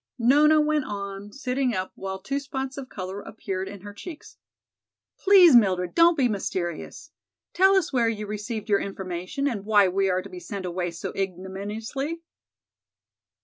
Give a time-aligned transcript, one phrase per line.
[0.17, 4.35] Nona went on, sitting up, while two spots of color appeared in her cheeks.
[5.19, 7.11] "Please, Mildred, don't be mysterious.
[7.53, 10.89] Tell us where you received your information and why we are to be sent away
[10.89, 12.19] so ignominiously?"